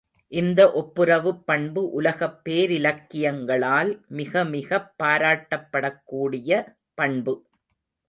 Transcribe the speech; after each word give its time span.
இந்த 0.31 0.61
ஒப்புரவுப் 0.75 1.43
பண்பு 1.45 1.91
உலகப் 1.91 2.39
பேரிலக்கியங்களால் 2.45 3.91
மிகமிகப் 4.15 4.91
பாராட்டப்படக்கூடிய 5.03 6.51
பண்பு. 6.93 7.35